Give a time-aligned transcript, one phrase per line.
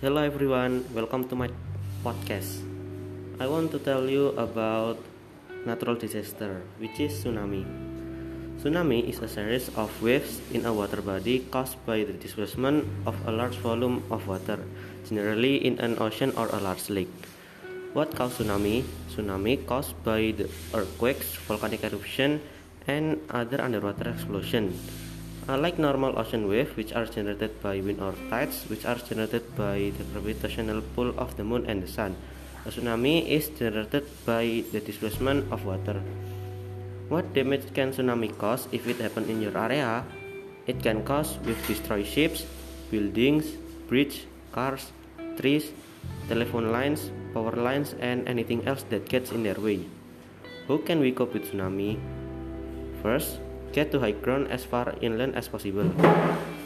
[0.00, 1.52] Hello everyone, welcome to my
[2.00, 2.64] podcast.
[3.36, 4.96] I want to tell you about
[5.68, 7.68] natural disaster, which is tsunami.
[8.56, 13.12] Tsunami is a series of waves in a water body caused by the displacement of
[13.28, 14.64] a large volume of water,
[15.04, 17.12] generally in an ocean or a large lake.
[17.92, 18.88] What causes tsunami?
[19.12, 22.40] Tsunami caused by the earthquakes, volcanic eruption,
[22.88, 24.16] and other underwater
[25.48, 29.44] Uh, Unlike normal ocean waves, which are generated by wind or tides, which are generated
[29.56, 32.16] by the gravitational pull of the moon and the sun,
[32.66, 36.02] a tsunami is generated by the displacement of water.
[37.08, 40.04] What damage can tsunami cause if it happens in your area?
[40.66, 42.44] It can cause with destroy ships,
[42.90, 43.46] buildings,
[43.88, 44.92] bridges, cars,
[45.40, 45.72] trees,
[46.28, 49.88] telephone lines, power lines, and anything else that gets in their way.
[50.68, 51.98] How can we cope with tsunami?
[53.02, 53.40] First,
[53.72, 55.88] get to high ground as far inland as possible.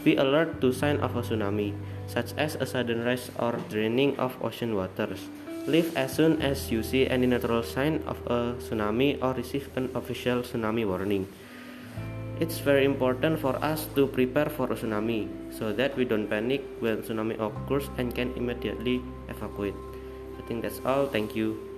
[0.05, 1.73] Be alert to signs of a tsunami,
[2.07, 5.29] such as a sudden rise or draining of ocean waters.
[5.67, 9.89] Leave as soon as you see any natural sign of a tsunami or receive an
[9.97, 11.25] official tsunami warning.
[12.41, 16.61] It's very important for us to prepare for a tsunami so that we don't panic
[16.81, 19.79] when tsunami occurs and can immediately evacuate.
[20.37, 21.07] I think that's all.
[21.07, 21.74] Thank you.